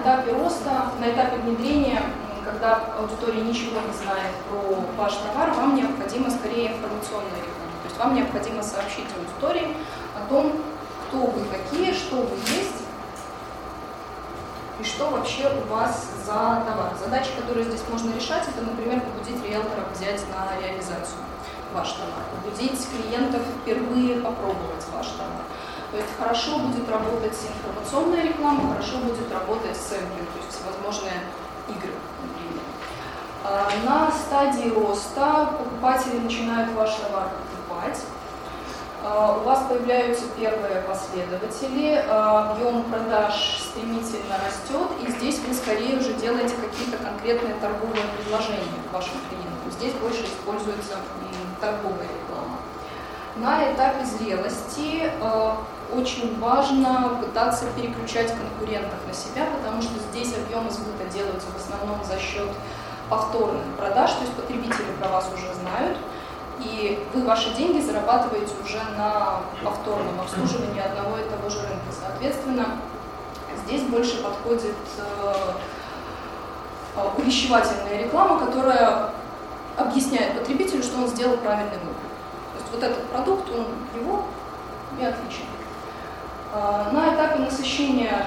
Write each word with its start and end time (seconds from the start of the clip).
этапе 0.00 0.32
роста, 0.32 0.90
на 0.98 1.10
этапе 1.10 1.36
внедрения, 1.36 2.02
когда 2.44 2.80
аудитория 2.98 3.42
ничего 3.42 3.80
не 3.80 3.92
знает 4.02 4.34
про 4.48 4.80
ваш 4.96 5.14
товар, 5.14 5.50
вам 5.52 5.76
необходимо 5.76 6.30
скорее 6.30 6.72
информационная 6.72 7.36
реклама. 7.36 7.72
То 7.82 7.88
есть 7.88 7.98
вам 7.98 8.14
необходимо 8.14 8.62
сообщить 8.62 9.06
аудитории 9.16 9.76
о 10.16 10.28
том, 10.28 10.52
кто 11.08 11.18
вы 11.18 11.44
такие, 11.46 11.92
что 11.92 12.16
вы 12.16 12.36
есть, 12.36 12.80
и 14.80 14.84
что 14.84 15.10
вообще 15.10 15.50
у 15.62 15.68
вас 15.68 16.08
за 16.24 16.64
товар. 16.66 16.92
Задачи, 16.98 17.30
которые 17.38 17.66
здесь 17.66 17.82
можно 17.90 18.14
решать, 18.14 18.48
это, 18.48 18.62
например, 18.62 19.00
побудить 19.00 19.44
риэлторов 19.44 19.92
взять 19.94 20.22
на 20.30 20.58
реализацию 20.60 21.20
ваш 21.74 21.92
товар, 21.92 22.24
побудить 22.34 22.88
клиентов 22.88 23.42
впервые 23.62 24.20
попробовать 24.20 24.84
ваш 24.92 25.06
товар. 25.08 25.44
То 25.90 25.96
есть 25.96 26.08
хорошо 26.16 26.58
будет 26.58 26.88
работать 26.88 27.36
информационная 27.56 28.22
реклама, 28.22 28.74
хорошо 28.74 28.98
будет 28.98 29.30
работать 29.32 29.76
сэмплинг, 29.76 30.28
то 30.30 30.38
есть 30.38 30.56
всевозможные 30.56 31.20
игры, 31.68 31.92
например. 32.22 32.62
А, 33.42 33.70
на 33.84 34.12
стадии 34.12 34.68
роста 34.68 35.54
покупатели 35.58 36.18
начинают 36.18 36.72
ваш 36.74 36.94
товар 36.94 37.30
покупать, 37.30 37.98
а, 39.02 39.38
у 39.40 39.44
вас 39.44 39.64
появляются 39.68 40.26
первые 40.38 40.82
последователи, 40.82 42.04
а, 42.06 42.52
объем 42.52 42.84
продаж 42.84 43.58
стремительно 43.58 44.36
растет, 44.46 44.88
и 45.02 45.10
здесь 45.10 45.40
вы 45.40 45.54
скорее 45.54 45.98
уже 45.98 46.12
делаете 46.14 46.54
какие-то 46.54 46.98
конкретные 46.98 47.54
торговые 47.54 48.04
предложения 48.16 48.78
вашим 48.92 49.18
клиентам. 49.28 49.72
Здесь 49.72 49.94
больше 49.94 50.24
используется 50.24 50.98
торговая 51.60 52.08
реклама. 52.08 52.58
На 53.36 53.72
этапе 53.72 54.04
зрелости 54.04 55.10
а, 55.20 55.58
очень 55.94 56.38
важно 56.40 57.18
пытаться 57.20 57.66
переключать 57.76 58.34
конкурентов 58.34 58.98
на 59.06 59.14
себя, 59.14 59.46
потому 59.56 59.82
что 59.82 59.92
здесь 60.10 60.34
объемы 60.34 60.70
сбыта 60.70 61.04
делаются 61.12 61.46
в 61.48 61.56
основном 61.56 62.04
за 62.04 62.18
счет 62.18 62.48
повторных 63.08 63.64
продаж, 63.76 64.12
то 64.12 64.22
есть 64.22 64.34
потребители 64.34 64.86
про 65.00 65.08
вас 65.08 65.30
уже 65.34 65.46
знают, 65.54 65.98
и 66.60 67.04
вы 67.14 67.24
ваши 67.24 67.54
деньги 67.54 67.80
зарабатываете 67.80 68.52
уже 68.62 68.80
на 68.96 69.40
повторном 69.64 70.20
обслуживании 70.20 70.80
одного 70.80 71.18
и 71.18 71.28
того 71.28 71.48
же 71.48 71.60
рынка. 71.60 71.90
Соответственно, 71.98 72.78
здесь 73.64 73.82
больше 73.82 74.22
подходит 74.22 74.76
э, 74.98 75.34
э, 76.96 77.08
увещевательная 77.16 78.04
реклама, 78.04 78.44
которая 78.44 79.10
объясняет 79.76 80.38
потребителю, 80.38 80.82
что 80.82 80.98
он 80.98 81.08
сделал 81.08 81.36
правильный 81.38 81.78
выбор. 81.78 82.09
Вот 82.72 82.82
этот 82.82 83.04
продукт, 83.06 83.48
он 83.50 83.66
его 84.00 84.24
и 84.98 85.04
отличен. 85.04 85.44
Э, 86.52 86.90
на 86.92 87.14
этапе 87.14 87.40
насыщения 87.40 88.26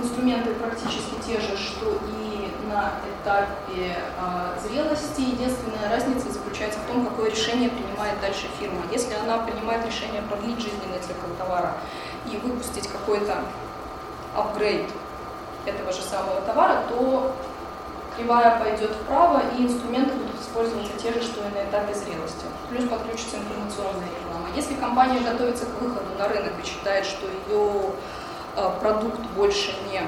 инструменты 0.00 0.54
практически 0.54 1.14
те 1.26 1.40
же, 1.40 1.56
что 1.56 1.98
и 2.18 2.52
на 2.68 2.92
этапе 3.22 3.96
э, 3.96 4.58
зрелости. 4.60 5.20
Единственная 5.20 5.90
разница 5.90 6.30
заключается 6.32 6.78
в 6.80 6.92
том, 6.92 7.06
какое 7.06 7.30
решение 7.30 7.70
принимает 7.70 8.20
дальше 8.20 8.46
фирма. 8.58 8.82
Если 8.92 9.14
она 9.14 9.38
принимает 9.38 9.84
решение 9.86 10.22
продлить 10.22 10.60
жизненный 10.60 10.98
цикл 11.00 11.26
товара 11.38 11.74
и 12.30 12.36
выпустить 12.36 12.88
какой-то 12.88 13.38
апгрейд 14.34 14.90
этого 15.66 15.92
же 15.92 16.02
самого 16.02 16.40
товара, 16.42 16.82
то 16.88 17.34
кривая 18.16 18.58
пойдет 18.58 18.90
вправо, 18.90 19.42
и 19.56 19.62
инструменты 19.62 20.14
будут 20.14 20.40
использоваться 20.40 20.92
те 20.98 21.12
же, 21.12 21.22
что 21.22 21.40
и 21.40 21.54
на 21.54 21.68
этапе 21.68 21.94
зрелости. 21.94 22.43
Плюс 22.70 22.88
подключится 22.88 23.36
информационная 23.36 24.08
реклама. 24.08 24.48
Если 24.56 24.74
компания 24.74 25.20
готовится 25.20 25.66
к 25.66 25.80
выходу 25.80 26.06
на 26.18 26.28
рынок 26.28 26.52
и 26.62 26.66
считает, 26.66 27.04
что 27.04 27.26
ее 27.26 27.92
э, 28.56 28.70
продукт 28.80 29.20
больше 29.36 29.72
не 29.90 30.00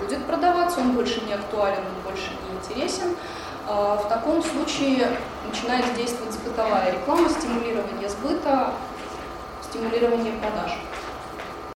будет 0.00 0.24
продаваться, 0.26 0.80
он 0.80 0.92
больше 0.92 1.20
не 1.22 1.32
актуален, 1.32 1.78
он 1.78 2.10
больше 2.10 2.30
не 2.48 2.56
интересен. 2.56 3.16
А, 3.66 3.96
в 3.96 4.08
таком 4.08 4.42
случае 4.42 5.08
начинает 5.46 5.94
действовать 5.94 6.32
сбытовая 6.32 6.92
реклама, 6.92 7.28
стимулирование 7.28 8.08
сбыта, 8.08 8.72
стимулирование 9.68 10.32
продаж. 10.34 10.72